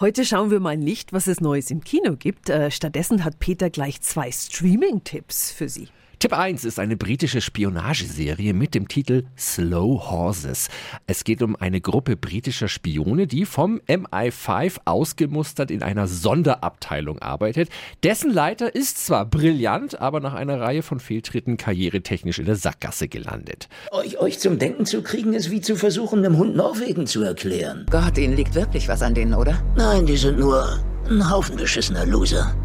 [0.00, 2.50] Heute schauen wir mal nicht, was es Neues im Kino gibt.
[2.50, 5.88] Äh, stattdessen hat Peter gleich zwei Streaming-Tipps für Sie.
[6.20, 10.68] Tipp 1 ist eine britische Spionageserie mit dem Titel Slow Horses.
[11.06, 17.68] Es geht um eine Gruppe britischer Spione, die vom MI5 ausgemustert in einer Sonderabteilung arbeitet.
[18.02, 23.06] Dessen Leiter ist zwar brillant, aber nach einer Reihe von Fehltritten karrieretechnisch in der Sackgasse
[23.06, 23.68] gelandet.
[23.92, 27.86] Euch, euch zum Denken zu kriegen, ist wie zu versuchen, einem Hund Norwegen zu erklären.
[27.90, 29.62] Gott, Ihnen liegt wirklich was an denen, oder?
[29.76, 32.56] Nein, die sind nur ein Haufen beschissener Loser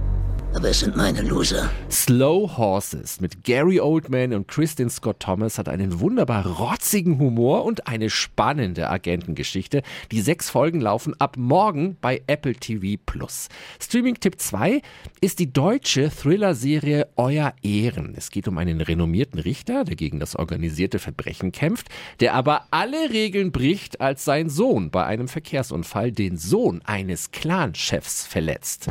[0.53, 1.69] aber es sind meine Loser.
[1.89, 7.87] Slow Horses mit Gary Oldman und Kristin Scott Thomas hat einen wunderbar rotzigen Humor und
[7.87, 9.81] eine spannende Agentengeschichte.
[10.11, 13.49] Die sechs Folgen laufen ab morgen bei Apple TV Plus.
[13.79, 14.81] Streaming-Tipp 2
[15.21, 18.13] ist die deutsche Thriller-Serie Euer Ehren.
[18.15, 23.09] Es geht um einen renommierten Richter, der gegen das organisierte Verbrechen kämpft, der aber alle
[23.09, 28.89] Regeln bricht, als sein Sohn bei einem Verkehrsunfall den Sohn eines Clanchefs verletzt.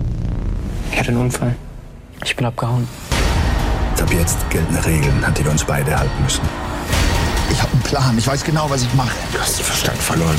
[0.93, 1.55] Ich hatte einen Unfall.
[2.25, 2.87] Ich bin abgehauen.
[4.01, 6.43] Ab jetzt gelten Regeln, an die wir uns beide halten müssen.
[7.51, 8.19] Ich habe einen Plan.
[8.19, 9.13] Ich weiß genau, was ich mache.
[9.33, 10.37] Du hast den Verstand verloren.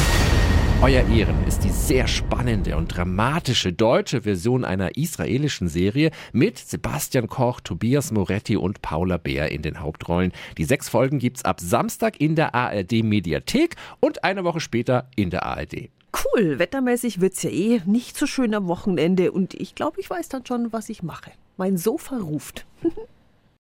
[0.84, 7.30] Euer Ehren ist die sehr spannende und dramatische deutsche Version einer israelischen Serie mit Sebastian
[7.30, 10.34] Koch, Tobias Moretti und Paula Bär in den Hauptrollen.
[10.58, 15.30] Die sechs Folgen gibt's ab Samstag in der ARD Mediathek und eine Woche später in
[15.30, 15.90] der ARD.
[16.12, 20.28] Cool, wettermäßig wird's ja eh nicht so schön am Wochenende und ich glaube, ich weiß
[20.28, 21.32] dann schon, was ich mache.
[21.56, 22.66] Mein Sofa ruft.